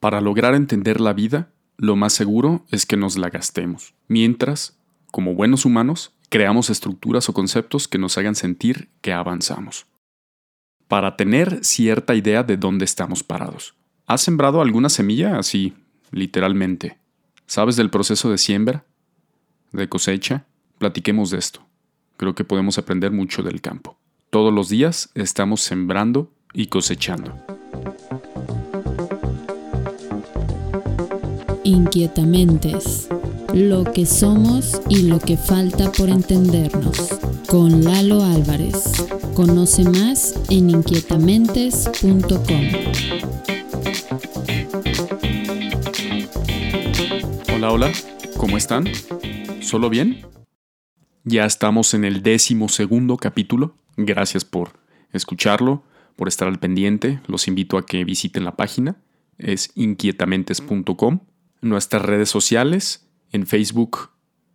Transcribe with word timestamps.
Para 0.00 0.22
lograr 0.22 0.54
entender 0.54 0.98
la 0.98 1.12
vida, 1.12 1.50
lo 1.76 1.94
más 1.94 2.14
seguro 2.14 2.64
es 2.70 2.86
que 2.86 2.96
nos 2.96 3.18
la 3.18 3.28
gastemos, 3.28 3.94
mientras, 4.08 4.78
como 5.10 5.34
buenos 5.34 5.66
humanos, 5.66 6.14
creamos 6.30 6.70
estructuras 6.70 7.28
o 7.28 7.34
conceptos 7.34 7.86
que 7.86 7.98
nos 7.98 8.16
hagan 8.16 8.34
sentir 8.34 8.88
que 9.02 9.12
avanzamos. 9.12 9.86
Para 10.88 11.16
tener 11.16 11.62
cierta 11.62 12.14
idea 12.14 12.42
de 12.42 12.56
dónde 12.56 12.86
estamos 12.86 13.22
parados. 13.22 13.74
¿Has 14.06 14.22
sembrado 14.22 14.62
alguna 14.62 14.88
semilla 14.88 15.38
así, 15.38 15.74
literalmente? 16.10 16.98
¿Sabes 17.46 17.76
del 17.76 17.90
proceso 17.90 18.30
de 18.30 18.38
siembra? 18.38 18.86
¿De 19.70 19.88
cosecha? 19.88 20.46
Platiquemos 20.78 21.30
de 21.30 21.38
esto. 21.38 21.60
Creo 22.16 22.34
que 22.34 22.44
podemos 22.44 22.78
aprender 22.78 23.12
mucho 23.12 23.42
del 23.42 23.60
campo. 23.60 23.98
Todos 24.30 24.52
los 24.52 24.70
días 24.70 25.10
estamos 25.14 25.60
sembrando 25.60 26.32
y 26.54 26.68
cosechando. 26.68 27.34
Inquietamentes. 31.70 33.08
Lo 33.54 33.84
que 33.84 34.04
somos 34.04 34.82
y 34.88 35.02
lo 35.02 35.20
que 35.20 35.36
falta 35.36 35.92
por 35.92 36.08
entendernos. 36.08 37.20
Con 37.46 37.84
Lalo 37.84 38.24
Álvarez. 38.24 39.06
Conoce 39.34 39.84
más 39.84 40.34
en 40.50 40.68
inquietamentes.com. 40.70 42.64
Hola, 47.54 47.70
hola, 47.72 47.92
¿cómo 48.36 48.56
están? 48.56 48.88
¿Solo 49.60 49.90
bien? 49.90 50.22
Ya 51.22 51.44
estamos 51.44 51.94
en 51.94 52.04
el 52.04 52.24
décimo 52.24 52.68
segundo 52.68 53.16
capítulo. 53.16 53.76
Gracias 53.96 54.44
por 54.44 54.72
escucharlo, 55.12 55.84
por 56.16 56.26
estar 56.26 56.48
al 56.48 56.58
pendiente. 56.58 57.20
Los 57.28 57.46
invito 57.46 57.78
a 57.78 57.86
que 57.86 58.04
visiten 58.04 58.44
la 58.44 58.56
página. 58.56 58.96
Es 59.38 59.70
inquietamentes.com. 59.76 61.20
Nuestras 61.62 62.02
redes 62.02 62.30
sociales, 62.30 63.06
en 63.32 63.46
Facebook 63.46 64.10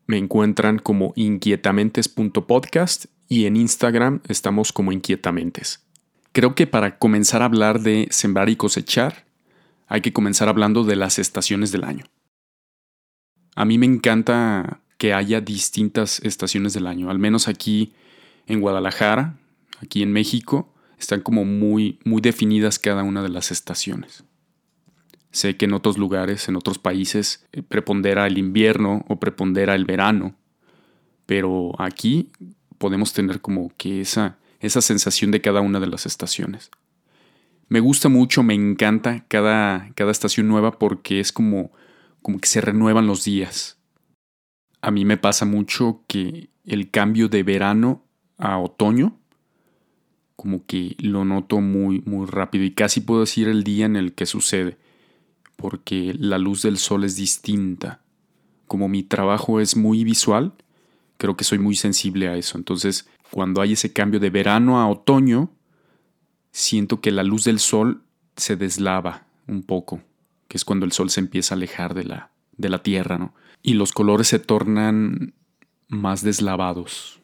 me 0.08 0.18
encuentran 0.18 0.80
como 0.80 1.14
inquietamentes.podcast 1.16 3.06
y 3.28 3.46
en 3.46 3.56
Instagram 3.58 4.22
estamos 4.28 4.74
como 4.74 4.92
inquietamentes. 4.92 5.86
Creo 6.32 6.56
que 6.56 6.66
para 6.68 6.98
comenzar 6.98 7.42
a 7.42 7.46
hablar 7.46 7.82
de 7.82 8.08
sembrar 8.12 8.50
y 8.50 8.56
cosechar, 8.56 9.26
hay 9.88 10.02
que 10.02 10.14
comenzar 10.14 10.50
hablando 10.50 10.84
de 10.84 10.96
las 10.96 11.20
estaciones 11.20 11.72
del 11.72 11.84
año. 11.84 12.06
A 13.56 13.66
mí 13.66 13.78
me 13.78 13.86
encanta 13.86 14.82
que 14.98 15.14
haya 15.14 15.42
distintas 15.42 16.20
estaciones 16.22 16.74
del 16.74 16.88
año, 16.88 17.10
al 17.10 17.20
menos 17.20 17.48
aquí 17.48 17.94
en 18.48 18.62
Guadalajara, 18.62 19.38
aquí 19.80 20.02
en 20.04 20.12
México, 20.12 20.74
están 21.00 21.22
como 21.22 21.46
muy, 21.46 22.00
muy 22.04 22.22
definidas 22.22 22.80
cada 22.80 23.04
una 23.04 23.22
de 23.22 23.30
las 23.30 23.52
estaciones. 23.52 24.24
Sé 25.36 25.58
que 25.58 25.66
en 25.66 25.74
otros 25.74 25.98
lugares, 25.98 26.48
en 26.48 26.56
otros 26.56 26.80
países, 26.80 27.46
eh, 27.52 27.62
prepondera 27.62 28.26
el 28.26 28.38
invierno 28.38 29.04
o 29.10 29.20
prepondera 29.20 29.76
el 29.76 29.84
verano, 29.84 30.34
pero 31.26 31.74
aquí 31.78 32.32
podemos 32.78 33.12
tener 33.12 33.42
como 33.42 33.70
que 33.76 34.00
esa, 34.00 34.38
esa 34.62 34.80
sensación 34.80 35.32
de 35.32 35.42
cada 35.42 35.60
una 35.60 35.82
de 35.82 35.88
las 35.88 36.06
estaciones. 36.06 36.72
Me 37.68 37.82
gusta 37.82 38.08
mucho, 38.08 38.44
me 38.44 38.54
encanta 38.54 39.26
cada, 39.28 39.92
cada 39.96 40.12
estación 40.12 40.48
nueva 40.48 40.80
porque 40.80 41.20
es 41.20 41.34
como, 41.34 41.74
como 42.22 42.40
que 42.40 42.48
se 42.48 42.62
renuevan 42.62 43.06
los 43.06 43.26
días. 43.26 43.78
A 44.80 44.90
mí 44.90 45.04
me 45.04 45.18
pasa 45.18 45.44
mucho 45.44 46.06
que 46.08 46.48
el 46.64 46.92
cambio 46.92 47.28
de 47.28 47.44
verano 47.44 48.06
a 48.38 48.58
otoño, 48.58 49.20
como 50.38 50.66
que 50.66 50.96
lo 50.98 51.26
noto 51.26 51.60
muy, 51.60 52.02
muy 52.06 52.26
rápido 52.26 52.64
y 52.64 52.72
casi 52.72 53.02
puedo 53.02 53.20
decir 53.20 53.50
el 53.50 53.66
día 53.66 53.86
en 53.86 53.98
el 53.98 54.14
que 54.14 54.26
sucede 54.26 54.78
porque 55.56 56.16
la 56.18 56.38
luz 56.38 56.62
del 56.62 56.78
sol 56.78 57.04
es 57.04 57.16
distinta. 57.16 58.02
Como 58.68 58.88
mi 58.88 59.04
trabajo 59.04 59.60
es 59.60 59.76
muy 59.76 60.04
visual, 60.04 60.54
creo 61.18 61.36
que 61.36 61.44
soy 61.44 61.60
muy 61.60 61.76
sensible 61.76 62.28
a 62.28 62.36
eso. 62.36 62.58
Entonces, 62.58 63.08
cuando 63.32 63.62
hay 63.62 63.74
ese 63.74 63.94
cambio 63.94 64.20
de 64.20 64.30
verano 64.30 64.80
a 64.80 64.90
otoño, 64.90 65.50
siento 66.52 67.02
que 67.02 67.12
la 67.12 67.24
luz 67.24 67.44
del 67.44 67.60
sol 67.60 68.04
se 68.36 68.56
deslava 68.56 69.26
un 69.48 69.64
poco, 69.64 70.02
que 70.48 70.58
es 70.58 70.66
cuando 70.66 70.86
el 70.86 70.92
sol 70.92 71.10
se 71.10 71.20
empieza 71.20 71.54
a 71.54 71.58
alejar 71.58 71.94
de 71.94 72.04
la, 72.04 72.32
de 72.58 72.70
la 72.70 72.82
tierra, 72.82 73.18
¿no? 73.18 73.34
Y 73.62 73.74
los 73.74 73.92
colores 73.92 74.28
se 74.28 74.40
tornan 74.40 75.34
más 75.88 76.22
deslavados. 76.22 77.20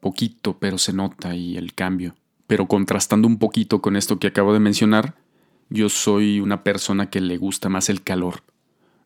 Poquito, 0.00 0.58
pero 0.58 0.78
se 0.78 0.92
nota 0.92 1.30
ahí 1.30 1.56
el 1.56 1.74
cambio. 1.74 2.14
Pero 2.46 2.66
contrastando 2.66 3.26
un 3.26 3.38
poquito 3.38 3.80
con 3.80 3.96
esto 3.96 4.18
que 4.18 4.28
acabo 4.28 4.52
de 4.52 4.60
mencionar, 4.60 5.16
yo 5.68 5.88
soy 5.88 6.40
una 6.40 6.62
persona 6.62 7.10
que 7.10 7.20
le 7.20 7.36
gusta 7.36 7.68
más 7.68 7.88
el 7.88 8.02
calor. 8.02 8.42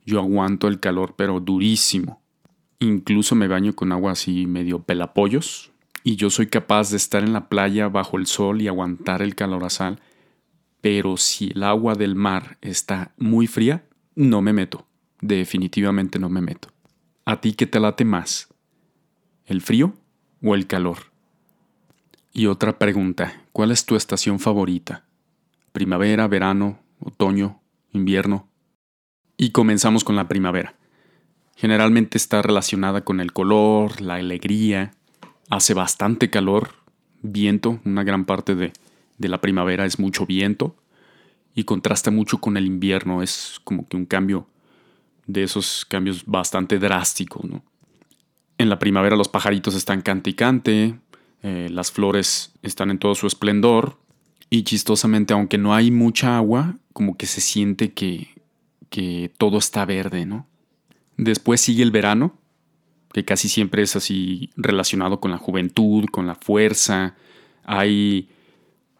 Yo 0.05 0.19
aguanto 0.21 0.69
el 0.69 0.81
calor, 0.81 1.15
pero 1.17 1.41
durísimo. 1.41 2.21
Incluso 2.79 3.35
me 3.35 3.49
baño 3.49 3.75
con 3.75 3.93
agua 3.93 4.13
así 4.13 4.47
medio 4.47 4.83
pelapollos. 4.83 5.71
Y 6.03 6.17
yo 6.17 6.31
soy 6.31 6.47
capaz 6.47 6.91
de 6.91 6.97
estar 6.97 7.23
en 7.23 7.33
la 7.33 7.49
playa 7.49 7.89
bajo 7.89 8.19
el 8.19 8.27
sol 8.27 8.63
y 8.63 8.69
aguantar 8.69 9.23
el 9.23 9.35
calor 9.35 9.65
a 9.65 9.71
sal. 9.71 10.01
Pero 10.81 11.17
si 11.17 11.51
el 11.55 11.63
agua 11.63 11.95
del 11.95 12.15
mar 12.15 12.59
está 12.63 13.13
muy 13.19 13.47
fría, 13.47 13.85
no 14.15 14.41
me 14.41 14.53
meto. 14.53 14.87
Definitivamente 15.21 16.19
no 16.19 16.31
me 16.31 16.41
meto. 16.41 16.69
¿A 17.27 17.41
ti 17.41 17.53
qué 17.53 17.67
te 17.67 17.81
late 17.81 18.05
más? 18.05 18.49
¿El 19.45 19.61
frío 19.61 19.95
o 20.43 20.55
el 20.55 20.67
calor? 20.67 21.11
Y 22.33 22.47
otra 22.47 22.79
pregunta, 22.79 23.43
¿cuál 23.53 23.71
es 23.71 23.85
tu 23.85 23.97
estación 23.97 24.39
favorita? 24.39 25.05
Primavera, 25.73 26.29
verano, 26.29 26.79
otoño, 27.01 27.61
invierno. 27.93 28.49
Y 29.37 29.51
comenzamos 29.51 30.05
con 30.05 30.17
la 30.17 30.29
primavera. 30.29 30.75
Generalmente 31.57 32.19
está 32.19 32.43
relacionada 32.43 33.03
con 33.03 33.21
el 33.21 33.33
color, 33.33 34.01
la 34.01 34.15
alegría, 34.15 34.93
hace 35.51 35.75
bastante 35.75 36.31
calor, 36.31 36.71
viento, 37.23 37.81
una 37.85 38.05
gran 38.05 38.25
parte 38.25 38.55
de, 38.55 38.73
la 39.19 39.41
primavera 39.41 39.85
es 39.85 39.99
mucho 39.99 40.25
viento 40.25 40.75
y 41.55 41.65
contrasta 41.65 42.11
mucho 42.11 42.39
con 42.39 42.57
el 42.57 42.65
invierno, 42.65 43.23
es 43.23 43.61
como 43.65 43.87
que 43.87 43.97
un 43.97 44.07
cambio 44.07 44.47
de 45.27 45.43
esos 45.43 45.85
cambios 45.85 46.25
bastante 46.25 46.79
drásticos. 46.79 47.45
En 48.57 48.69
la 48.71 48.79
primavera 48.79 49.17
los 49.17 49.29
pajaritos 49.29 49.75
están 49.75 50.01
cante 50.01 50.31
y 50.31 50.35
cante, 50.35 50.99
eh, 51.43 51.69
las 51.71 51.93
flores 51.93 52.53
están 52.63 52.91
en 52.91 52.99
todo 52.99 53.15
su 53.15 53.27
esplendor, 53.27 53.99
y 54.51 54.65
chistosamente, 54.65 55.33
aunque 55.33 55.59
no 55.59 55.73
hay 55.73 55.93
mucha 55.93 56.37
agua, 56.37 56.77
como 56.93 57.17
que 57.17 57.27
se 57.27 57.41
siente 57.41 57.93
que, 57.93 58.29
que 58.91 59.33
todo 59.39 59.59
está 59.59 59.85
verde, 59.85 60.27
¿no? 60.27 60.49
Después 61.17 61.61
sigue 61.61 61.85
el 61.85 61.93
verano, 61.93 62.35
que 63.13 63.25
casi 63.25 63.49
siempre 63.49 63.83
es 63.83 63.95
así 63.95 64.51
relacionado 64.57 65.21
con 65.21 65.31
la 65.31 65.39
juventud, 65.39 66.07
con 66.11 66.27
la 66.27 66.35
fuerza. 66.35 67.15
Hay 67.65 68.29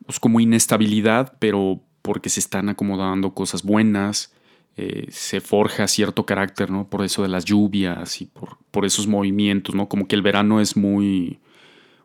pues, 0.07 0.21
como 0.21 0.39
inestabilidad, 0.39 1.37
pero 1.41 1.81
porque 2.03 2.29
se 2.29 2.41
están 2.41 2.69
acomodando 2.69 3.35
cosas 3.35 3.63
buenas, 3.63 4.33
eh, 4.77 5.07
se 5.11 5.41
forja 5.41 5.89
cierto 5.89 6.27
carácter, 6.27 6.71
¿no? 6.71 6.89
Por 6.89 7.05
eso 7.05 7.23
de 7.23 7.29
las 7.29 7.45
lluvias 7.45 8.21
y 8.21 8.27
por, 8.27 8.59
por, 8.71 8.85
esos 8.85 9.07
movimientos, 9.07 9.75
¿no? 9.75 9.89
Como 9.89 10.07
que 10.07 10.17
el 10.17 10.23
verano 10.23 10.61
es 10.61 10.77
muy, 10.77 11.41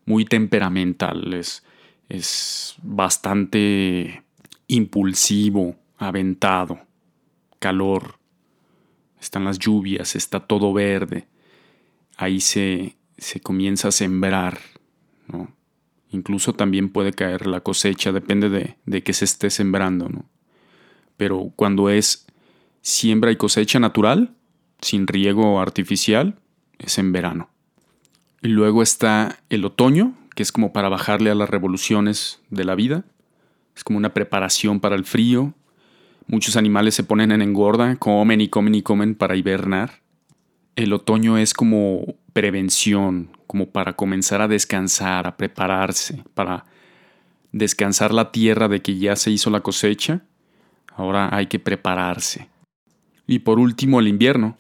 muy 0.06 0.26
temperamental, 0.26 1.34
es, 1.34 1.64
es 2.10 2.76
bastante 2.82 4.24
impulsivo, 4.68 5.76
aventado, 5.98 6.80
calor, 7.60 8.20
están 9.20 9.46
las 9.46 9.60
lluvias, 9.60 10.16
está 10.16 10.40
todo 10.40 10.74
verde, 10.74 11.28
ahí 12.18 12.40
se, 12.42 12.96
se 13.18 13.40
comienza 13.40 13.90
a 13.90 13.92
sembrar, 13.92 14.60
¿no? 15.28 15.54
Incluso 16.12 16.54
también 16.54 16.90
puede 16.90 17.12
caer 17.12 17.48
la 17.48 17.62
cosecha, 17.62 18.12
depende 18.12 18.50
de, 18.50 18.78
de 18.86 19.04
qué 19.04 19.14
se 19.14 19.26
esté 19.26 19.50
sembrando, 19.50 20.08
¿no? 20.10 20.26
Pero 21.18 21.52
cuando 21.56 21.90
es 21.90 22.28
siembra 22.82 23.32
y 23.32 23.36
cosecha 23.36 23.80
natural, 23.80 24.36
sin 24.82 25.08
riego 25.08 25.60
artificial, 25.60 26.40
es 26.78 26.98
en 26.98 27.12
verano. 27.12 27.50
Y 28.42 28.50
luego 28.50 28.84
está 28.84 29.40
el 29.50 29.66
otoño, 29.66 30.14
que 30.36 30.44
es 30.44 30.52
como 30.52 30.74
para 30.74 30.90
bajarle 30.90 31.32
a 31.32 31.36
las 31.36 31.50
revoluciones 31.50 32.42
de 32.50 32.66
la 32.66 32.76
vida. 32.76 33.06
Es 33.76 33.84
como 33.84 33.98
una 33.98 34.14
preparación 34.14 34.80
para 34.80 34.96
el 34.96 35.06
frío. 35.06 35.54
Muchos 36.28 36.58
animales 36.58 36.94
se 36.94 37.04
ponen 37.04 37.32
en 37.32 37.42
engorda, 37.42 37.96
comen 37.96 38.42
y 38.42 38.50
comen 38.50 38.76
y 38.76 38.82
comen 38.82 39.16
para 39.16 39.36
hibernar. 39.36 40.02
El 40.76 40.92
otoño 40.92 41.38
es 41.38 41.54
como 41.54 42.16
prevención, 42.34 43.30
como 43.48 43.70
para 43.70 43.94
comenzar 43.94 44.42
a 44.42 44.50
descansar, 44.50 45.26
a 45.26 45.38
prepararse, 45.38 46.24
para 46.34 46.66
descansar 47.54 48.14
la 48.14 48.32
tierra 48.32 48.68
de 48.68 48.82
que 48.82 48.98
ya 48.98 49.16
se 49.16 49.32
hizo 49.32 49.50
la 49.50 49.62
cosecha. 49.62 50.24
Ahora 50.94 51.30
hay 51.34 51.48
que 51.48 51.60
prepararse. 51.60 52.50
Y 53.26 53.40
por 53.40 53.60
último 53.60 54.02
el 54.02 54.10
invierno, 54.10 54.58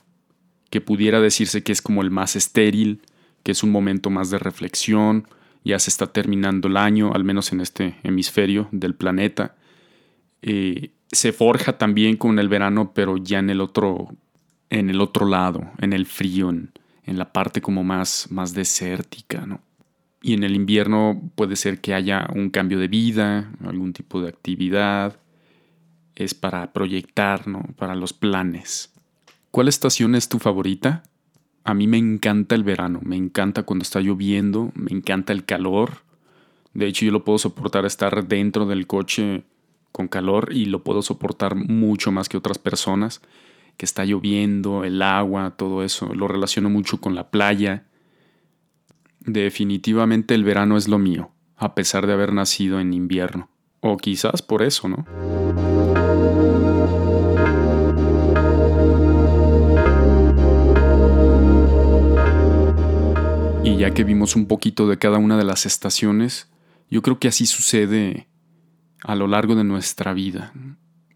que 0.69 0.79
pudiera 0.79 1.19
decirse 1.19 1.63
que 1.63 1.73
es 1.73 1.81
como 1.81 2.01
el 2.01 2.11
más 2.11 2.37
estéril, 2.37 3.01
que 3.43 3.51
es 3.51 3.63
un 3.63 3.71
momento 3.71 4.09
más 4.09 4.29
de 4.29 4.39
reflexión, 4.39 5.27
ya 5.65 5.79
se 5.79 5.89
está 5.89 6.07
terminando 6.07 6.67
el 6.67 6.77
año, 6.77 7.11
al 7.13 7.23
menos 7.23 7.51
en 7.51 7.59
este 7.59 7.97
hemisferio 8.03 8.69
del 8.71 8.95
planeta. 8.95 9.55
Eh, 10.41 10.91
se 11.11 11.33
forja 11.33 11.77
también 11.77 12.17
con 12.17 12.39
el 12.39 12.47
verano, 12.47 12.93
pero 12.93 13.17
ya 13.17 13.39
en 13.39 13.49
el 13.49 13.59
otro, 13.59 14.09
en 14.69 14.89
el 14.89 15.01
otro 15.01 15.25
lado, 15.25 15.71
en 15.79 15.91
el 15.91 16.05
frío, 16.05 16.49
en, 16.49 16.71
en 17.03 17.17
la 17.17 17.33
parte 17.33 17.61
como 17.61 17.83
más, 17.83 18.27
más 18.29 18.53
desértica, 18.53 19.45
¿no? 19.45 19.61
Y 20.21 20.33
en 20.33 20.43
el 20.43 20.55
invierno 20.55 21.21
puede 21.35 21.55
ser 21.55 21.81
que 21.81 21.93
haya 21.93 22.27
un 22.33 22.49
cambio 22.49 22.79
de 22.79 22.87
vida, 22.87 23.51
algún 23.63 23.93
tipo 23.93 24.21
de 24.21 24.29
actividad. 24.29 25.19
Es 26.15 26.33
para 26.33 26.73
proyectar, 26.73 27.47
¿no? 27.47 27.63
Para 27.75 27.93
los 27.93 28.13
planes. 28.13 28.91
¿Cuál 29.51 29.67
estación 29.67 30.15
es 30.15 30.27
tu 30.27 30.39
favorita? 30.39 31.03
A 31.65 31.73
mí 31.73 31.87
me 31.87 31.97
encanta 31.97 32.55
el 32.55 32.63
verano, 32.63 33.01
me 33.03 33.17
encanta 33.17 33.63
cuando 33.63 33.83
está 33.83 33.99
lloviendo, 33.99 34.71
me 34.75 34.91
encanta 34.91 35.33
el 35.33 35.43
calor. 35.43 36.03
De 36.73 36.87
hecho, 36.87 37.05
yo 37.05 37.11
lo 37.11 37.25
puedo 37.25 37.37
soportar 37.37 37.85
estar 37.85 38.27
dentro 38.27 38.65
del 38.65 38.87
coche 38.87 39.43
con 39.91 40.07
calor 40.07 40.49
y 40.53 40.65
lo 40.65 40.83
puedo 40.83 41.01
soportar 41.01 41.55
mucho 41.55 42.11
más 42.11 42.29
que 42.29 42.37
otras 42.37 42.57
personas. 42.57 43.21
Que 43.75 43.85
está 43.85 44.05
lloviendo, 44.05 44.85
el 44.85 45.01
agua, 45.01 45.55
todo 45.57 45.83
eso. 45.83 46.13
Lo 46.13 46.29
relaciono 46.29 46.69
mucho 46.69 47.01
con 47.01 47.13
la 47.13 47.29
playa 47.29 47.87
Definitivamente 49.25 50.35
el 50.35 50.43
verano 50.43 50.77
es 50.77 50.87
lo 50.87 50.99
mío, 50.99 51.31
a 51.57 51.73
pesar 51.73 52.05
de 52.05 52.13
haber 52.13 52.31
nacido 52.31 52.79
en 52.79 52.93
invierno. 52.93 53.49
O 53.79 53.97
quizás 53.97 54.43
por 54.43 54.61
eso, 54.61 54.87
¿no? 54.87 55.03
Y 63.65 63.77
ya 63.77 63.89
que 63.89 64.03
vimos 64.03 64.35
un 64.35 64.45
poquito 64.45 64.87
de 64.87 64.99
cada 64.99 65.17
una 65.17 65.37
de 65.37 65.43
las 65.43 65.65
estaciones, 65.65 66.51
yo 66.91 67.01
creo 67.01 67.17
que 67.17 67.27
así 67.27 67.47
sucede 67.47 68.27
a 69.01 69.15
lo 69.15 69.27
largo 69.27 69.55
de 69.55 69.63
nuestra 69.63 70.13
vida. 70.13 70.53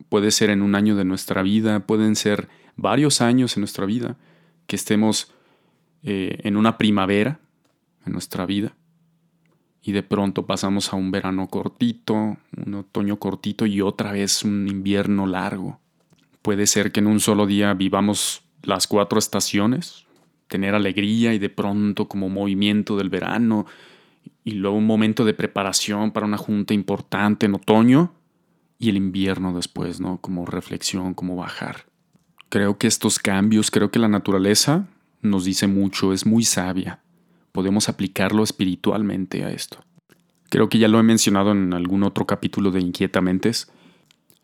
Puede 0.09 0.31
ser 0.31 0.49
en 0.49 0.63
un 0.63 0.73
año 0.73 0.95
de 0.95 1.05
nuestra 1.05 1.43
vida, 1.43 1.81
pueden 1.81 2.15
ser 2.15 2.49
varios 2.75 3.21
años 3.21 3.55
en 3.55 3.61
nuestra 3.61 3.85
vida, 3.85 4.17
que 4.65 4.75
estemos 4.75 5.31
eh, 6.01 6.39
en 6.43 6.57
una 6.57 6.79
primavera, 6.79 7.39
en 8.07 8.13
nuestra 8.13 8.47
vida. 8.47 8.75
Y 9.83 9.91
de 9.91 10.01
pronto 10.01 10.47
pasamos 10.47 10.91
a 10.91 10.95
un 10.95 11.11
verano 11.11 11.47
cortito, 11.49 12.37
un 12.57 12.73
otoño 12.73 13.19
cortito 13.19 13.67
y 13.67 13.81
otra 13.81 14.11
vez 14.11 14.43
un 14.43 14.67
invierno 14.67 15.27
largo. 15.27 15.79
Puede 16.41 16.65
ser 16.65 16.91
que 16.91 16.99
en 16.99 17.07
un 17.07 17.19
solo 17.19 17.45
día 17.45 17.75
vivamos 17.75 18.41
las 18.63 18.87
cuatro 18.87 19.19
estaciones, 19.19 20.07
tener 20.49 20.75
alegría 20.75 21.33
y 21.33 21.39
de 21.39 21.49
pronto 21.49 22.09
como 22.09 22.27
movimiento 22.27 22.97
del 22.97 23.09
verano 23.09 23.65
y 24.43 24.51
luego 24.51 24.75
un 24.75 24.85
momento 24.85 25.23
de 25.23 25.33
preparación 25.33 26.11
para 26.11 26.25
una 26.25 26.37
junta 26.37 26.73
importante 26.73 27.45
en 27.45 27.55
otoño 27.55 28.13
y 28.77 28.89
el 28.89 28.97
invierno 28.97 29.55
después, 29.55 30.01
¿no? 30.01 30.19
Como 30.19 30.45
reflexión, 30.45 31.13
como 31.13 31.37
bajar. 31.37 31.85
Creo 32.49 32.77
que 32.77 32.87
estos 32.87 33.17
cambios, 33.19 33.71
creo 33.71 33.91
que 33.91 33.99
la 33.99 34.09
naturaleza 34.09 34.87
nos 35.21 35.45
dice 35.45 35.67
mucho, 35.67 36.11
es 36.11 36.25
muy 36.25 36.43
sabia 36.43 36.99
podemos 37.51 37.89
aplicarlo 37.89 38.43
espiritualmente 38.43 39.43
a 39.43 39.51
esto. 39.51 39.79
Creo 40.49 40.69
que 40.69 40.79
ya 40.79 40.87
lo 40.87 40.99
he 40.99 41.03
mencionado 41.03 41.51
en 41.51 41.73
algún 41.73 42.03
otro 42.03 42.25
capítulo 42.25 42.71
de 42.71 42.79
Inquietamentes, 42.79 43.71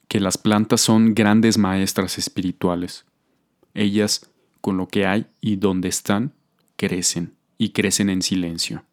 que 0.07 0.19
las 0.19 0.37
plantas 0.37 0.81
son 0.81 1.15
grandes 1.15 1.57
maestras 1.57 2.17
espirituales. 2.17 3.05
Ellas, 3.73 4.29
con 4.65 4.77
lo 4.77 4.87
que 4.87 5.05
hay 5.05 5.27
y 5.41 5.57
donde 5.57 5.89
están, 5.89 6.33
crecen 6.75 7.35
y 7.59 7.69
crecen 7.69 8.09
en 8.09 8.23
silencio. 8.23 8.83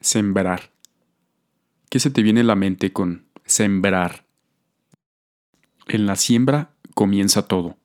Sembrar. 0.00 0.72
¿Qué 1.90 2.00
se 2.00 2.08
te 2.08 2.22
viene 2.22 2.40
a 2.40 2.44
la 2.44 2.56
mente 2.56 2.94
con 2.94 3.26
sembrar? 3.44 4.24
En 5.86 6.06
la 6.06 6.16
siembra 6.16 6.70
comienza 6.94 7.46
todo 7.46 7.76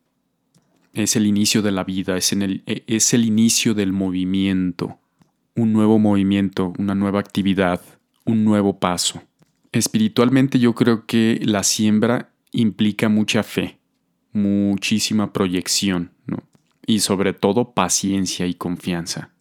es 0.94 1.18
el 1.18 1.28
inicio 1.28 1.62
de 1.62 1.74
la 1.74 1.84
vida, 1.84 2.16
es, 2.16 2.32
en 2.32 2.42
el, 2.42 2.64
e, 2.66 2.86
es 2.88 3.14
el 3.14 3.26
inicio 3.26 3.74
del 3.74 3.92
movimiento, 3.92 4.98
un 5.54 5.74
nuevo 5.74 6.00
movimiento, 6.00 6.72
una 6.78 6.96
nueva 6.96 7.20
actividad, 7.20 7.82
un 8.24 8.46
nuevo 8.46 8.80
paso. 8.80 9.22
Espiritualmente 9.74 10.60
yo 10.60 10.74
creo 10.76 11.06
que 11.06 11.42
la 11.44 11.64
siembra 11.64 12.32
implica 12.54 13.10
mucha 13.10 13.44
fe, 13.44 13.77
muchísima 14.38 15.34
proyección, 15.34 16.12
y 16.86 17.00
sobre 17.00 17.34
todo 17.34 17.74
paciencia 17.74 18.46
y 18.46 18.54
confianza. 18.54 19.32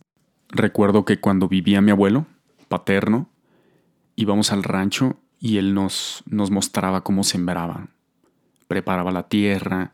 Recuerdo 0.48 1.04
que 1.04 1.20
cuando 1.20 1.48
vivía 1.48 1.80
mi 1.80 1.92
abuelo, 1.92 2.26
paterno, 2.68 3.28
íbamos 4.16 4.50
al 4.50 4.64
rancho 4.64 5.16
y 5.38 5.58
él 5.58 5.74
nos, 5.74 6.24
nos 6.26 6.50
mostraba 6.50 7.04
cómo 7.04 7.22
sembraba. 7.22 7.88
Preparaba 8.66 9.12
la 9.12 9.28
tierra, 9.28 9.92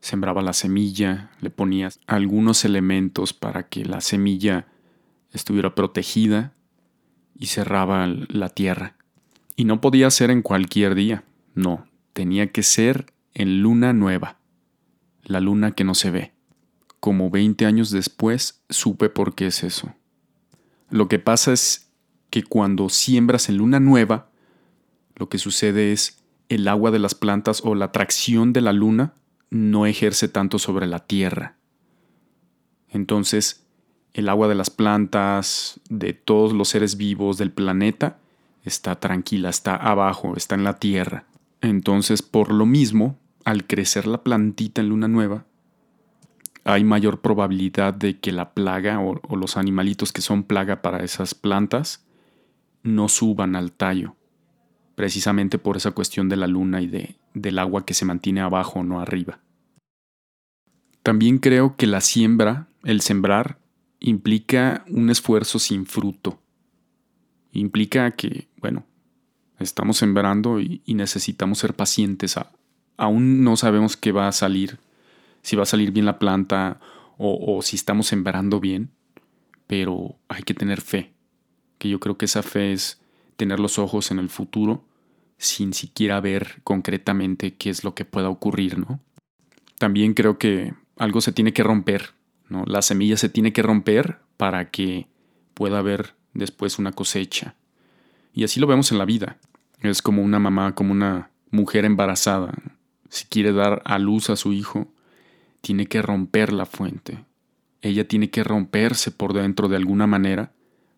sembraba 0.00 0.42
la 0.42 0.52
semilla, 0.52 1.30
le 1.40 1.48
ponía 1.48 1.88
algunos 2.06 2.66
elementos 2.66 3.32
para 3.32 3.68
que 3.68 3.86
la 3.86 4.02
semilla 4.02 4.66
estuviera 5.32 5.74
protegida 5.74 6.52
y 7.38 7.46
cerraba 7.46 8.06
la 8.06 8.50
tierra. 8.50 8.96
Y 9.56 9.64
no 9.64 9.80
podía 9.80 10.10
ser 10.10 10.30
en 10.30 10.42
cualquier 10.42 10.94
día, 10.94 11.24
no, 11.54 11.86
tenía 12.12 12.52
que 12.52 12.62
ser 12.62 13.13
en 13.34 13.62
luna 13.62 13.92
nueva, 13.92 14.38
la 15.24 15.40
luna 15.40 15.72
que 15.72 15.84
no 15.84 15.94
se 15.94 16.10
ve. 16.10 16.32
Como 17.00 17.30
20 17.30 17.66
años 17.66 17.90
después 17.90 18.62
supe 18.70 19.10
por 19.10 19.34
qué 19.34 19.48
es 19.48 19.62
eso. 19.62 19.94
Lo 20.90 21.08
que 21.08 21.18
pasa 21.18 21.52
es 21.52 21.90
que 22.30 22.42
cuando 22.42 22.88
siembras 22.88 23.48
en 23.48 23.58
luna 23.58 23.80
nueva, 23.80 24.30
lo 25.16 25.28
que 25.28 25.38
sucede 25.38 25.92
es 25.92 26.22
el 26.48 26.66
agua 26.68 26.90
de 26.90 26.98
las 26.98 27.14
plantas 27.14 27.62
o 27.64 27.74
la 27.74 27.86
atracción 27.86 28.52
de 28.52 28.60
la 28.60 28.72
luna 28.72 29.14
no 29.50 29.86
ejerce 29.86 30.28
tanto 30.28 30.58
sobre 30.58 30.86
la 30.86 31.00
tierra. 31.00 31.56
Entonces, 32.88 33.64
el 34.12 34.28
agua 34.28 34.48
de 34.48 34.54
las 34.54 34.70
plantas, 34.70 35.80
de 35.88 36.12
todos 36.12 36.52
los 36.52 36.68
seres 36.68 36.96
vivos 36.96 37.38
del 37.38 37.50
planeta, 37.50 38.18
está 38.64 38.98
tranquila, 39.00 39.50
está 39.50 39.76
abajo, 39.76 40.36
está 40.36 40.54
en 40.54 40.64
la 40.64 40.78
tierra. 40.78 41.26
Entonces, 41.60 42.22
por 42.22 42.52
lo 42.52 42.66
mismo, 42.66 43.18
al 43.44 43.66
crecer 43.66 44.06
la 44.06 44.22
plantita 44.22 44.80
en 44.80 44.88
luna 44.88 45.08
nueva, 45.08 45.46
hay 46.64 46.82
mayor 46.82 47.20
probabilidad 47.20 47.92
de 47.92 48.18
que 48.18 48.32
la 48.32 48.54
plaga 48.54 49.00
o, 49.00 49.20
los 49.36 49.56
animalitos 49.56 50.12
que 50.12 50.22
son 50.22 50.44
plaga 50.44 50.80
para 50.80 51.04
esas 51.04 51.34
plantas 51.34 52.06
no 52.82 53.08
suban 53.08 53.54
al 53.54 53.72
tallo, 53.72 54.16
precisamente 54.94 55.58
por 55.58 55.76
esa 55.76 55.90
cuestión 55.90 56.28
de 56.28 56.36
la 56.36 56.46
luna 56.46 56.80
y 56.80 56.86
de, 56.86 57.16
del 57.34 57.58
agua 57.58 57.84
que 57.84 57.94
se 57.94 58.04
mantiene 58.04 58.40
abajo, 58.40 58.82
no 58.82 59.00
arriba. 59.00 59.40
También 61.02 61.38
creo 61.38 61.76
que 61.76 61.86
la 61.86 62.00
siembra, 62.00 62.68
el 62.82 63.02
sembrar, 63.02 63.58
implica 64.00 64.84
un 64.88 65.10
esfuerzo 65.10 65.58
sin 65.58 65.84
fruto. 65.84 66.40
Implica 67.52 68.10
que, 68.12 68.48
bueno, 68.56 68.86
estamos 69.58 69.98
sembrando 69.98 70.60
y, 70.60 70.82
necesitamos 70.86 71.58
ser 71.58 71.74
pacientes. 71.74 72.36
Aún 72.96 73.44
no 73.44 73.56
sabemos 73.56 73.96
qué 73.96 74.12
va 74.12 74.28
a 74.28 74.32
salir, 74.32 74.78
si 75.42 75.56
va 75.56 75.64
a 75.64 75.66
salir 75.66 75.92
bien 75.92 76.06
la 76.06 76.18
planta 76.18 76.80
o, 77.16 77.60
si 77.62 77.76
estamos 77.76 78.08
sembrando 78.08 78.60
bien, 78.60 78.90
pero 79.66 80.16
hay 80.28 80.42
que 80.42 80.54
tener 80.54 80.80
fe. 80.80 81.12
Que 81.78 81.88
yo 81.88 82.00
creo 82.00 82.18
que 82.18 82.24
esa 82.24 82.42
fe 82.42 82.72
es 82.72 83.00
tener 83.36 83.60
los 83.60 83.78
ojos 83.78 84.10
en 84.10 84.18
el 84.18 84.28
futuro 84.28 84.84
sin 85.36 85.74
siquiera 85.74 86.20
ver 86.20 86.60
concretamente 86.64 87.54
qué 87.54 87.70
es 87.70 87.84
lo 87.84 87.94
que 87.94 88.04
pueda 88.04 88.28
ocurrir, 88.28 88.78
¿no? 88.78 89.00
También 89.78 90.14
creo 90.14 90.38
que 90.38 90.74
algo 90.96 91.20
se 91.20 91.32
tiene 91.32 91.52
que 91.52 91.62
romper, 91.62 92.10
¿no? 92.48 92.64
La 92.66 92.82
semilla 92.82 93.16
se 93.16 93.28
tiene 93.28 93.52
que 93.52 93.62
romper 93.62 94.18
para 94.36 94.70
que 94.70 95.08
pueda 95.54 95.78
haber 95.78 96.14
después 96.32 96.78
una 96.78 96.92
cosecha. 96.92 97.54
Y 98.32 98.44
así 98.44 98.60
lo 98.60 98.66
vemos 98.66 98.90
en 98.92 98.98
la 98.98 99.04
vida. 99.04 99.38
Es 99.80 100.02
como 100.02 100.22
una 100.22 100.38
mamá, 100.38 100.74
como 100.74 100.92
una 100.92 101.30
mujer 101.50 101.84
embarazada. 101.84 102.54
Si 103.14 103.26
quiere 103.26 103.52
dar 103.52 103.80
a 103.84 104.00
luz 104.00 104.28
a 104.28 104.34
su 104.34 104.52
hijo, 104.52 104.88
tiene 105.60 105.86
que 105.86 106.02
romper 106.02 106.52
la 106.52 106.66
fuente. 106.66 107.24
Ella 107.80 108.08
tiene 108.08 108.28
que 108.28 108.42
romperse 108.42 109.12
por 109.12 109.34
dentro 109.34 109.68
de 109.68 109.76
alguna 109.76 110.08
manera 110.08 110.52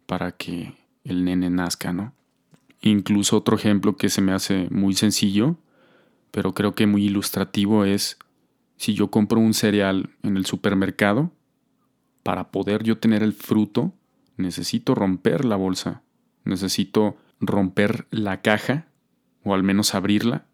para 0.06 0.32
que 0.32 0.72
el 1.04 1.26
nene 1.26 1.50
nazca, 1.50 1.92
¿no? 1.92 2.14
Incluso 2.80 3.36
otro 3.36 3.54
ejemplo 3.54 3.98
que 3.98 4.08
se 4.08 4.22
me 4.22 4.32
hace 4.32 4.66
muy 4.70 4.94
sencillo, 4.94 5.58
pero 6.30 6.54
creo 6.54 6.74
que 6.74 6.86
muy 6.86 7.04
ilustrativo 7.04 7.84
es 7.84 8.16
si 8.78 8.94
yo 8.94 9.10
compro 9.10 9.38
un 9.38 9.52
cereal 9.52 10.08
en 10.22 10.38
el 10.38 10.46
supermercado, 10.46 11.32
para 12.22 12.50
poder 12.50 12.82
yo 12.82 12.96
tener 12.96 13.22
el 13.22 13.34
fruto, 13.34 13.92
necesito 14.38 14.94
romper 14.94 15.44
la 15.44 15.56
bolsa, 15.56 16.00
necesito 16.44 17.18
romper 17.40 18.06
la 18.10 18.40
caja 18.40 18.86
o 19.44 19.52
al 19.52 19.62
menos 19.62 19.94
abrirla 19.94 20.46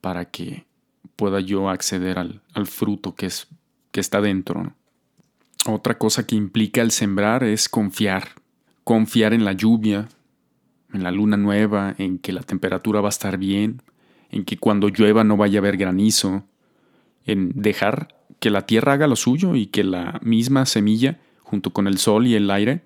para 0.00 0.26
que 0.26 0.67
pueda 1.16 1.40
yo 1.40 1.68
acceder 1.68 2.18
al, 2.18 2.66
fruto 2.66 3.14
que, 3.14 3.26
es, 3.26 3.48
que 3.90 4.00
está 4.00 4.20
dentro. 4.20 4.72
Otra 5.66 5.98
cosa 5.98 6.26
que 6.26 6.36
implica 6.36 6.80
el 6.80 6.90
sembrar 6.90 7.44
es 7.44 7.68
confiar, 7.68 8.28
confiar 8.84 9.34
en 9.34 9.44
la 9.44 9.52
lluvia, 9.52 10.08
en 10.92 11.02
la 11.02 11.10
luna 11.10 11.36
nueva, 11.36 11.94
en 11.98 12.18
que 12.18 12.32
la 12.32 12.42
temperatura 12.42 13.00
va 13.00 13.08
a 13.08 13.10
estar 13.10 13.38
bien, 13.38 13.82
en 14.30 14.44
que 14.44 14.58
cuando 14.58 14.88
llueva 14.88 15.24
no 15.24 15.36
vaya 15.36 15.58
a 15.58 15.62
haber 15.62 15.76
granizo, 15.76 16.44
en 17.24 17.52
dejar 17.54 18.16
que 18.40 18.50
la 18.50 18.66
tierra 18.66 18.94
haga 18.94 19.06
lo 19.06 19.16
suyo 19.16 19.54
y 19.56 19.66
que 19.66 19.84
la 19.84 20.20
misma 20.22 20.66
semilla, 20.66 21.18
junto 21.42 21.72
con 21.72 21.86
el 21.86 21.98
sol 21.98 22.26
y 22.26 22.34
el 22.34 22.50
aire, 22.50 22.82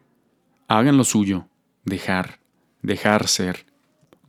hagan 0.69 0.97
lo 0.97 1.05
suyo, 1.05 1.47
dejar, 1.85 2.39
dejar 2.81 3.29
ser. 3.29 3.67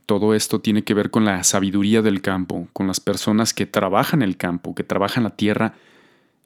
Todo 0.06 0.34
esto 0.34 0.60
tiene 0.60 0.84
que 0.84 0.94
ver 0.94 1.10
con 1.10 1.24
la 1.24 1.42
sabiduría 1.44 2.02
del 2.02 2.20
campo, 2.20 2.68
con 2.72 2.86
las 2.86 3.00
personas 3.00 3.54
que 3.54 3.66
trabajan 3.66 4.22
el 4.22 4.36
campo, 4.36 4.74
que 4.74 4.84
trabajan 4.84 5.24
la 5.24 5.30
tierra. 5.30 5.74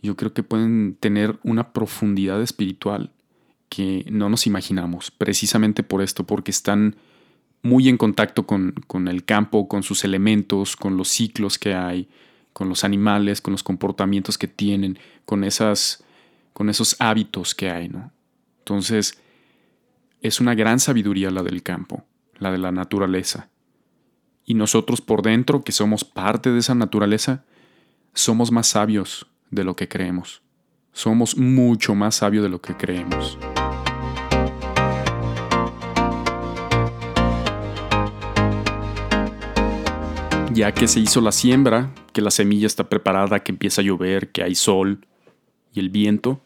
Yo 0.03 0.17
creo 0.17 0.33
que 0.33 0.43
pueden 0.43 0.97
tener 0.99 1.38
una 1.43 1.73
profundidad 1.73 2.41
espiritual 2.41 3.11
que 3.69 4.05
no 4.11 4.29
nos 4.29 4.47
imaginamos, 4.47 5.11
precisamente 5.11 5.83
por 5.83 6.03
esto, 6.03 6.25
porque 6.25 6.50
están 6.50 6.97
muy 7.62 7.88
en 7.88 7.97
contacto 7.97 8.47
con, 8.47 8.73
con 8.87 9.09
el 9.09 9.25
campo, 9.25 9.69
con 9.69 9.83
sus 9.83 10.05
elementos, 10.05 10.77
con 10.77 10.97
los 10.97 11.09
ciclos 11.09 11.59
que 11.59 11.75
hay, 11.75 12.09
con 12.53 12.69
los 12.69 12.85
animales, 12.85 13.41
con 13.41 13.53
los 13.53 13.62
comportamientos 13.62 14.38
que 14.38 14.49
tienen, 14.49 14.99
con, 15.25 15.45
esas, 15.45 16.05
con 16.53 16.69
esos 16.69 16.97
hábitos 16.99 17.55
que 17.55 17.71
hay. 17.71 17.88
¿no? 17.88 18.11
Entonces, 18.61 19.21
es 20.23 20.41
una 20.41 20.55
gran 20.55 20.81
sabiduría 20.81 21.31
la 21.31 21.43
del 21.43 21.62
campo, 21.62 22.05
la 22.38 22.50
de 22.50 22.59
la 22.59 22.73
naturaleza. 22.73 23.50
Y 24.45 24.54
nosotros 24.54 25.00
por 25.00 25.23
dentro, 25.23 25.62
que 25.62 25.73
somos 25.73 26.04
parte 26.04 26.50
de 26.50 26.59
esa 26.59 26.75
naturaleza, 26.75 27.45
somos 28.14 28.50
más 28.50 28.66
sabios 28.66 29.26
de 29.50 29.64
lo 29.64 29.76
que 29.76 29.88
creemos. 29.88 30.42
Somos 30.92 31.37
mucho 31.37 31.95
más 31.95 32.16
sabios 32.16 32.42
de 32.42 32.49
lo 32.49 32.61
que 32.61 32.76
creemos. 32.76 33.38
Ya 40.52 40.73
que 40.73 40.88
se 40.88 41.00
hizo 41.00 41.21
la 41.21 41.33
siembra, 41.33 41.92
que 42.12 42.23
la 42.23 42.30
semilla 42.30 42.66
está 42.66 42.88
preparada, 42.88 43.40
que 43.40 43.52
empieza 43.52 43.80
a 43.80 43.85
llover, 43.85 44.33
que 44.33 44.42
hay 44.42 44.54
sol 44.54 45.07
y 45.73 45.80
el 45.80 45.90
viento, 45.90 46.42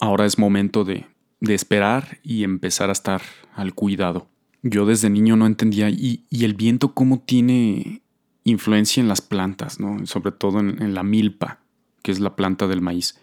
ahora 0.00 0.26
es 0.26 0.38
momento 0.38 0.84
de 0.84 1.06
de 1.40 1.54
esperar 1.54 2.18
y 2.22 2.44
empezar 2.44 2.88
a 2.88 2.92
estar 2.92 3.22
al 3.54 3.74
cuidado. 3.74 4.26
Yo 4.62 4.86
desde 4.86 5.10
niño 5.10 5.36
no 5.36 5.46
entendía 5.46 5.88
y, 5.88 6.24
el 6.30 6.54
viento 6.54 6.92
cómo 6.94 7.20
tiene 7.20 8.02
influencia 8.44 9.00
en 9.00 9.08
las 9.08 9.20
plantas, 9.20 9.78
¿no? 9.78 10.04
sobre 10.06 10.32
todo 10.32 10.58
en, 10.60 10.94
la 10.94 11.02
milpa, 11.02 11.60
que 12.02 12.10
es 12.10 12.18
la 12.18 12.34
planta 12.34 12.66
del 12.66 12.80
maíz. 12.80 13.18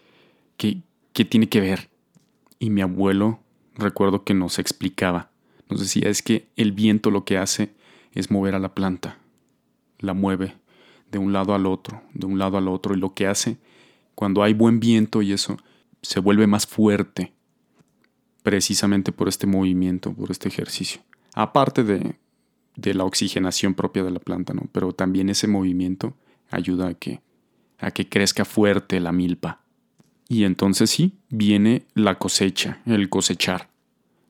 ¿Qué, 0.57 0.81
¿Qué 1.13 1.25
tiene 1.25 1.49
que 1.49 1.59
ver? 1.59 1.89
Y 2.59 2.69
mi 2.69 2.81
abuelo, 2.81 3.39
recuerdo 3.75 4.23
que 4.23 4.33
nos 4.33 4.59
explicaba, 4.59 5.29
nos 5.69 5.81
decía, 5.81 6.09
es 6.09 6.21
que 6.21 6.47
el 6.55 6.71
viento 6.71 7.11
lo 7.11 7.25
que 7.25 7.37
hace 7.37 7.73
es 8.13 8.31
mover 8.31 8.55
a 8.55 8.59
la 8.59 8.73
planta, 8.73 9.17
la 9.99 10.13
mueve 10.13 10.55
de 11.11 11.17
un 11.17 11.33
lado 11.33 11.53
al 11.53 11.65
otro, 11.65 12.01
de 12.13 12.25
un 12.27 12.39
lado 12.39 12.57
al 12.57 12.67
otro, 12.67 12.95
y 12.95 12.99
lo 12.99 13.13
que 13.13 13.27
hace, 13.27 13.57
cuando 14.15 14.43
hay 14.43 14.53
buen 14.53 14.79
viento 14.79 15.21
y 15.21 15.33
eso, 15.33 15.57
se 16.01 16.19
vuelve 16.19 16.47
más 16.47 16.65
fuerte, 16.65 17.33
precisamente 18.43 19.11
por 19.11 19.27
este 19.27 19.47
movimiento, 19.47 20.13
por 20.13 20.31
este 20.31 20.47
ejercicio. 20.47 21.01
Aparte 21.35 21.83
de, 21.83 22.15
de 22.75 22.93
la 22.95 23.03
oxigenación 23.03 23.75
propia 23.75 24.03
de 24.03 24.09
la 24.09 24.19
planta, 24.19 24.53
¿no? 24.53 24.63
Pero 24.71 24.93
también 24.93 25.29
ese 25.29 25.47
movimiento 25.47 26.15
ayuda 26.49 26.87
a 26.87 26.93
que, 26.95 27.21
a 27.77 27.91
que 27.91 28.09
crezca 28.09 28.45
fuerte 28.45 28.99
la 28.99 29.11
milpa. 29.11 29.61
Y 30.27 30.45
entonces 30.45 30.89
sí, 30.89 31.13
viene 31.29 31.85
la 31.93 32.17
cosecha, 32.17 32.81
el 32.87 33.09
cosechar, 33.09 33.69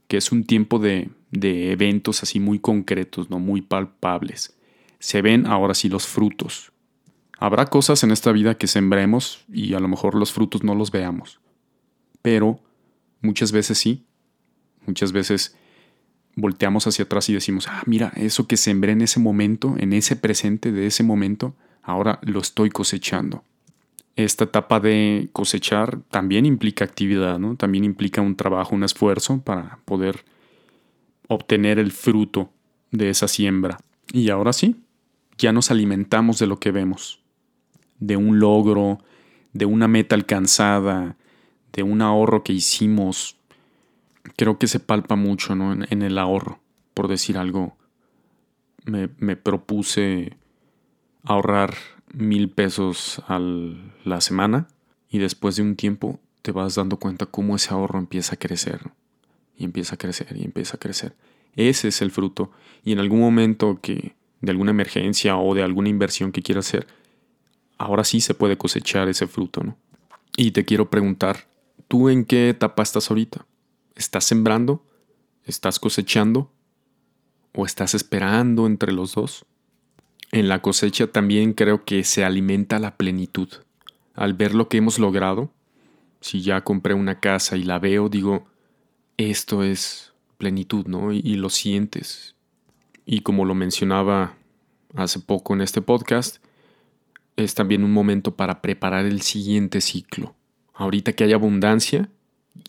que 0.10 0.18
es 0.18 0.34
un 0.34 0.44
tiempo 0.44 0.78
de, 0.78 1.10
de 1.32 1.72
eventos 1.72 2.22
así 2.24 2.42
muy 2.42 2.60
concretos, 2.60 3.30
¿no? 3.30 3.40
muy 3.40 3.62
palpables. 3.62 4.58
Se 5.00 5.22
ven 5.22 5.46
ahora 5.46 5.74
sí 5.74 5.88
los 5.88 6.06
frutos. 6.06 6.74
Habrá 7.40 7.68
cosas 7.68 8.04
en 8.04 8.12
esta 8.12 8.34
vida 8.34 8.58
que 8.58 8.68
sembremos 8.68 9.46
y 9.48 9.74
a 9.74 9.80
lo 9.80 9.88
mejor 9.88 10.16
los 10.16 10.34
frutos 10.34 10.64
no 10.64 10.76
los 10.76 10.92
veamos. 10.92 11.40
Pero 12.22 12.60
Muchas 13.26 13.52
veces 13.52 13.80
sí. 13.80 14.06
Muchas 14.86 15.12
veces 15.12 15.58
volteamos 16.36 16.86
hacia 16.88 17.06
atrás 17.06 17.30
y 17.30 17.34
decimos, 17.34 17.68
ah, 17.68 17.84
mira, 17.86 18.12
eso 18.16 18.48
que 18.48 18.58
sembré 18.58 18.92
en 18.92 19.02
ese 19.02 19.20
momento, 19.20 19.76
en 19.78 19.94
ese 19.94 20.16
presente 20.16 20.72
de 20.72 20.88
ese 20.88 21.04
momento, 21.04 21.56
ahora 21.82 22.20
lo 22.22 22.40
estoy 22.40 22.70
cosechando. 22.70 23.44
Esta 24.16 24.46
etapa 24.46 24.80
de 24.80 25.30
cosechar 25.34 26.00
también 26.10 26.46
implica 26.46 26.86
actividad, 26.86 27.38
¿no? 27.38 27.56
También 27.56 27.84
implica 27.84 28.22
un 28.22 28.36
trabajo, 28.36 28.76
un 28.76 28.84
esfuerzo 28.84 29.42
para 29.42 29.80
poder 29.86 30.24
obtener 31.28 31.80
el 31.80 31.92
fruto 31.92 32.50
de 32.92 33.10
esa 33.10 33.28
siembra. 33.28 33.80
Y 34.14 34.30
ahora 34.30 34.54
sí, 34.54 34.78
ya 35.38 35.52
nos 35.52 35.72
alimentamos 35.72 36.40
de 36.40 36.48
lo 36.48 36.60
que 36.60 36.72
vemos, 36.72 37.22
de 38.00 38.16
un 38.16 38.40
logro, 38.40 39.00
de 39.54 39.66
una 39.66 39.88
meta 39.88 40.16
alcanzada, 40.16 41.18
de 41.74 41.84
un 41.84 42.02
ahorro 42.02 42.44
que 42.44 42.54
hicimos, 42.54 43.38
creo 44.36 44.58
que 44.58 44.68
se 44.68 44.80
palpa 44.80 45.16
mucho 45.16 45.54
en, 45.54 46.02
el 46.02 46.18
ahorro, 46.18 46.60
por 46.94 47.08
decir 47.08 47.38
algo. 47.38 47.78
Me, 48.86 49.36
propuse 49.36 50.38
ahorrar 51.24 51.76
mil 52.14 52.50
pesos 52.50 53.22
a 53.28 53.40
la 53.40 54.22
semana 54.22 54.68
y 55.10 55.18
después 55.18 55.56
de 55.56 55.64
un 55.64 55.76
tiempo 55.76 56.20
te 56.44 56.52
vas 56.52 56.76
dando 56.76 56.98
cuenta 56.98 57.26
cómo 57.26 57.56
ese 57.56 57.74
ahorro 57.74 57.98
empieza 57.98 58.36
a 58.36 58.40
crecer 58.40 58.92
y 59.58 59.64
empieza 59.64 59.96
a 59.96 59.98
crecer 59.98 60.38
y 60.38 60.44
empieza 60.44 60.78
a 60.78 60.80
crecer. 60.80 61.16
Ese 61.56 61.88
es 61.88 62.02
el 62.02 62.12
fruto 62.12 62.52
y 62.84 62.92
en 62.92 63.00
algún 63.00 63.20
momento 63.20 63.80
que 63.82 64.16
de 64.42 64.52
alguna 64.52 64.72
emergencia 64.72 65.38
o 65.38 65.56
de 65.56 65.64
alguna 65.64 65.90
inversión 65.90 66.32
que 66.32 66.44
quieras 66.44 66.68
hacer, 66.68 66.86
ahora 67.80 68.04
sí 68.04 68.22
se 68.22 68.36
puede 68.36 68.58
cosechar 68.58 69.10
ese 69.10 69.26
fruto, 69.26 69.64
¿no? 69.64 69.78
Y 70.38 70.52
te 70.52 70.64
quiero 70.66 70.92
preguntar, 70.92 71.48
¿Tú 71.88 72.10
en 72.10 72.26
qué 72.26 72.50
etapa 72.50 72.84
estás 72.84 73.10
ahorita? 73.10 73.46
¿Estás 73.96 74.26
sembrando? 74.26 74.86
¿Estás 75.46 75.80
cosechando? 75.80 76.52
¿O 77.54 77.66
estás 77.66 77.94
esperando 77.94 78.68
entre 78.68 78.92
los 78.92 79.16
dos? 79.16 79.46
En 80.32 80.50
la 80.50 80.62
cosecha 80.62 81.08
también 81.08 81.54
creo 81.54 81.86
que 81.86 82.04
se 82.04 82.26
alimenta 82.26 82.78
la 82.80 82.98
plenitud. 82.98 83.48
Al 84.14 84.34
ver 84.34 84.54
lo 84.54 84.68
que 84.68 84.78
hemos 84.78 85.00
logrado, 85.00 85.50
si 86.20 86.42
ya 86.42 86.62
compré 86.62 86.94
una 86.94 87.22
casa 87.22 87.56
y 87.56 87.64
la 87.64 87.80
veo, 87.80 88.10
digo, 88.10 88.46
esto 89.16 89.64
es 89.64 90.14
plenitud, 90.38 90.86
¿no? 90.88 91.14
Y, 91.14 91.36
lo 91.36 91.50
sientes. 91.50 92.36
Y 93.06 93.22
como 93.22 93.46
lo 93.46 93.56
mencionaba 93.56 94.36
hace 94.94 95.20
poco 95.20 95.54
en 95.54 95.62
este 95.62 95.82
podcast, 95.82 96.44
es 97.38 97.56
también 97.56 97.84
un 97.84 97.94
momento 97.94 98.36
para 98.36 98.62
preparar 98.62 99.06
el 99.06 99.22
siguiente 99.22 99.80
ciclo 99.80 100.36
ahorita 100.76 101.14
que 101.14 101.24
hay 101.24 101.34
abundancia 101.34 102.10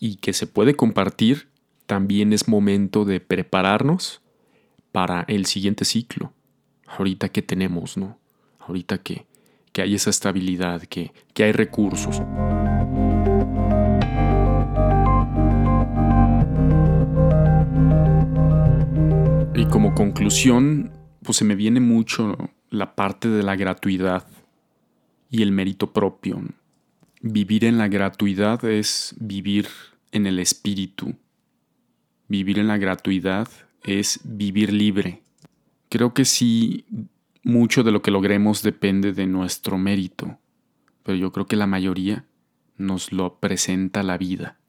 y 0.00 0.16
que 0.16 0.33
se 0.33 0.47
puede 0.47 0.75
compartir, 0.75 1.49
también 1.87 2.33
es 2.33 2.49
momento 2.49 3.05
de 3.05 3.21
prepararnos 3.21 4.21
para 4.93 5.25
el 5.28 5.47
siguiente 5.47 5.85
ciclo. 5.85 6.33
Ahorita 6.87 7.28
que 7.28 7.43
tenemos, 7.43 7.97
¿no? 7.97 8.19
Ahorita 8.61 8.99
que, 8.99 9.26
que 9.73 9.83
hay 9.83 9.95
esa 9.95 10.11
estabilidad, 10.11 10.83
que, 10.83 11.12
que 11.35 11.45
hay 11.45 11.52
recursos. 11.52 12.21
Y 19.55 19.66
como 19.66 19.95
conclusión, 19.95 20.93
pues 21.23 21.38
se 21.38 21.45
me 21.45 21.55
viene 21.55 21.81
mucho 21.81 22.37
la 22.71 22.95
parte 22.95 23.28
de 23.28 23.43
la 23.43 23.57
gratuidad 23.57 24.26
y 25.31 25.43
el 25.43 25.52
mérito 25.52 25.93
propio. 25.93 26.43
Vivir 27.28 27.64
en 27.64 27.76
la 27.76 27.88
gratuidad 27.88 28.64
es 28.64 29.16
vivir 29.18 29.66
en 30.12 30.26
el 30.26 30.38
espíritu. 30.38 31.16
Vivir 32.28 32.61
en 32.61 32.68
la 32.68 32.78
gratuidad 32.78 33.49
es 33.83 34.21
vivir 34.23 34.73
libre. 34.73 35.25
Creo 35.88 36.14
que 36.14 36.25
sí, 36.25 36.85
mucho 37.42 37.83
de 37.83 37.90
lo 37.90 38.00
que 38.00 38.12
logremos 38.12 38.62
depende 38.62 39.12
de 39.12 39.26
nuestro 39.26 39.76
mérito, 39.76 40.38
pero 41.02 41.18
yo 41.18 41.33
creo 41.33 41.47
que 41.47 41.56
la 41.56 41.66
mayoría 41.66 42.25
nos 42.76 43.11
lo 43.11 43.40
presenta 43.40 44.04
la 44.04 44.18
vida. 44.18 44.61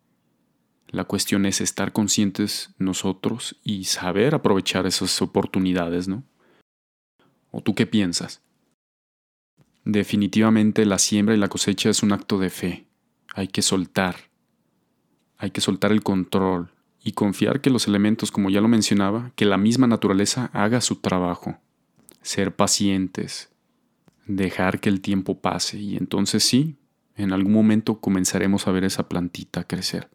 La 0.88 1.04
cuestión 1.04 1.46
es 1.46 1.62
estar 1.62 1.94
conscientes 1.94 2.72
nosotros 2.80 3.60
y 3.64 3.84
saber 3.84 4.34
aprovechar 4.34 4.88
esas 4.88 5.22
oportunidades, 5.22 6.08
¿no? 6.08 6.24
¿O 7.52 7.62
tú 7.62 7.76
qué 7.76 7.86
piensas? 7.86 8.42
Definitivamente 9.90 10.86
la 10.86 11.00
siembra 11.00 11.34
y 11.34 11.38
la 11.38 11.48
cosecha 11.48 11.90
es 11.90 12.04
un 12.04 12.12
acto 12.12 12.38
de 12.40 12.50
fe. 12.50 12.88
Hay 13.34 13.48
que 13.48 13.62
soltar. 13.62 14.18
Hay 15.38 15.52
que 15.52 15.62
soltar 15.62 15.94
el 15.94 16.04
control 16.04 16.74
y 17.02 17.14
confiar 17.14 17.62
que 17.62 17.70
los 17.70 17.88
elementos, 17.88 18.30
como 18.30 18.50
ya 18.50 18.60
lo 18.60 18.68
mencionaba, 18.68 19.32
que 19.38 19.46
la 19.46 19.58
misma 19.58 19.88
naturaleza 19.88 20.50
haga 20.52 20.82
su 20.82 20.98
trabajo. 20.98 21.58
Ser 22.22 22.54
pacientes. 22.54 23.50
Dejar 24.26 24.82
que 24.82 24.90
el 24.90 25.00
tiempo 25.00 25.40
pase 25.40 25.80
y 25.80 25.96
entonces 25.96 26.44
sí, 26.44 26.76
en 27.16 27.32
algún 27.32 27.54
momento 27.54 28.02
comenzaremos 28.02 28.68
a 28.68 28.72
ver 28.72 28.84
esa 28.84 29.08
plantita 29.08 29.64
crecer. 29.64 30.10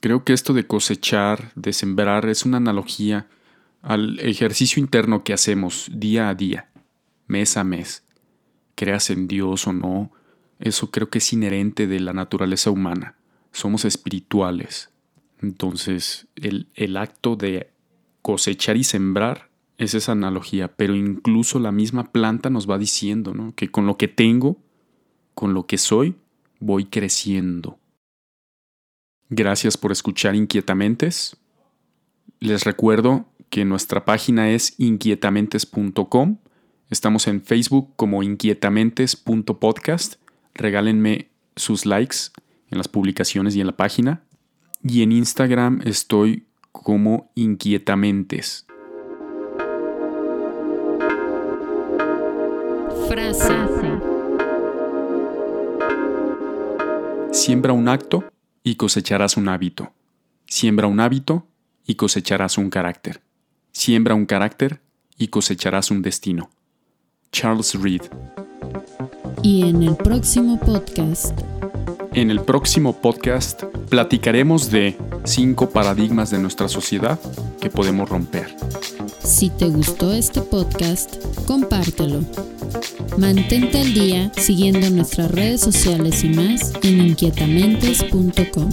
Creo 0.00 0.22
que 0.22 0.34
esto 0.34 0.52
de 0.52 0.66
cosechar, 0.66 1.50
de 1.54 1.72
sembrar, 1.72 2.28
es 2.28 2.44
una 2.44 2.58
analogía 2.58 3.26
al 3.80 4.20
ejercicio 4.20 4.82
interno 4.82 5.24
que 5.24 5.32
hacemos 5.32 5.88
día 5.90 6.28
a 6.28 6.34
día 6.34 6.68
mes 7.26 7.56
a 7.56 7.64
mes. 7.64 8.05
Creas 8.76 9.10
en 9.10 9.26
Dios 9.26 9.66
o 9.66 9.72
no, 9.72 10.12
eso 10.60 10.92
creo 10.92 11.10
que 11.10 11.18
es 11.18 11.32
inherente 11.32 11.88
de 11.88 11.98
la 11.98 12.12
naturaleza 12.12 12.70
humana. 12.70 13.16
Somos 13.50 13.84
espirituales. 13.84 14.90
Entonces, 15.42 16.28
el, 16.36 16.68
el 16.74 16.96
acto 16.96 17.34
de 17.34 17.70
cosechar 18.22 18.76
y 18.76 18.84
sembrar 18.84 19.50
es 19.78 19.94
esa 19.94 20.12
analogía, 20.12 20.68
pero 20.68 20.94
incluso 20.94 21.58
la 21.58 21.72
misma 21.72 22.12
planta 22.12 22.50
nos 22.50 22.68
va 22.68 22.78
diciendo 22.78 23.34
¿no? 23.34 23.54
que 23.54 23.70
con 23.70 23.86
lo 23.86 23.96
que 23.98 24.08
tengo, 24.08 24.56
con 25.34 25.52
lo 25.52 25.66
que 25.66 25.78
soy, 25.78 26.16
voy 26.60 26.86
creciendo. 26.86 27.78
Gracias 29.28 29.76
por 29.76 29.92
escuchar 29.92 30.34
Inquietamentes. 30.34 31.36
Les 32.38 32.64
recuerdo 32.64 33.26
que 33.50 33.64
nuestra 33.64 34.04
página 34.04 34.50
es 34.50 34.74
inquietamentes.com. 34.78 36.38
Estamos 36.88 37.26
en 37.26 37.42
Facebook 37.42 37.94
como 37.96 38.22
inquietamentes.podcast. 38.22 40.20
Regálenme 40.54 41.30
sus 41.56 41.84
likes 41.84 42.16
en 42.70 42.78
las 42.78 42.86
publicaciones 42.86 43.56
y 43.56 43.60
en 43.60 43.66
la 43.66 43.76
página. 43.76 44.22
Y 44.84 45.02
en 45.02 45.10
Instagram 45.10 45.82
estoy 45.84 46.46
como 46.70 47.32
inquietamentes. 47.34 48.66
Frase. 53.08 53.52
Siembra 57.32 57.72
un 57.72 57.88
acto 57.88 58.30
y 58.62 58.76
cosecharás 58.76 59.36
un 59.36 59.48
hábito. 59.48 59.92
Siembra 60.46 60.86
un 60.86 61.00
hábito 61.00 61.48
y 61.84 61.96
cosecharás 61.96 62.58
un 62.58 62.70
carácter. 62.70 63.22
Siembra 63.72 64.14
un 64.14 64.26
carácter 64.26 64.82
y 65.18 65.26
cosecharás 65.28 65.90
un 65.90 66.02
destino. 66.02 66.50
Charles 67.32 67.74
Reed. 67.74 68.02
Y 69.42 69.68
en 69.68 69.82
el 69.82 69.96
próximo 69.96 70.58
podcast. 70.58 71.38
En 72.12 72.30
el 72.30 72.40
próximo 72.40 72.94
podcast 72.94 73.64
platicaremos 73.90 74.70
de 74.70 74.96
cinco 75.24 75.68
paradigmas 75.70 76.30
de 76.30 76.38
nuestra 76.38 76.68
sociedad 76.68 77.18
que 77.60 77.70
podemos 77.70 78.08
romper. 78.08 78.54
Si 79.22 79.50
te 79.50 79.66
gustó 79.66 80.12
este 80.12 80.40
podcast, 80.40 81.16
compártelo. 81.46 82.20
Mantente 83.18 83.80
al 83.80 83.92
día 83.92 84.32
siguiendo 84.36 84.88
nuestras 84.90 85.30
redes 85.30 85.60
sociales 85.60 86.24
y 86.24 86.28
más 86.28 86.72
en 86.82 87.08
inquietamentes.com. 87.08 88.70